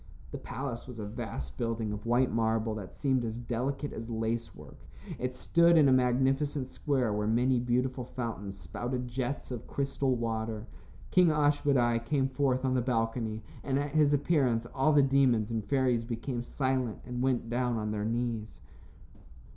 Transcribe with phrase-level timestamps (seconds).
[0.31, 4.55] The palace was a vast building of white marble that seemed as delicate as lace
[4.55, 4.77] work.
[5.19, 10.65] It stood in a magnificent square where many beautiful fountains spouted jets of crystal water.
[11.11, 15.63] King Ashmedai came forth on the balcony, and at his appearance all the demons and
[15.63, 18.59] fairies became silent and went down on their knees.